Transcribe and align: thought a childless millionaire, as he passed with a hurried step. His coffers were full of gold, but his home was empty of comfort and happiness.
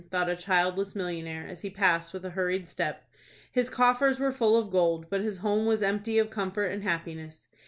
thought 0.09 0.27
a 0.31 0.35
childless 0.35 0.95
millionaire, 0.95 1.45
as 1.47 1.61
he 1.61 1.69
passed 1.69 2.11
with 2.11 2.25
a 2.25 2.31
hurried 2.31 2.67
step. 2.67 3.07
His 3.51 3.69
coffers 3.69 4.19
were 4.19 4.31
full 4.31 4.57
of 4.57 4.71
gold, 4.71 5.11
but 5.11 5.21
his 5.21 5.37
home 5.37 5.67
was 5.67 5.83
empty 5.83 6.17
of 6.17 6.31
comfort 6.31 6.71
and 6.71 6.81
happiness. 6.81 7.45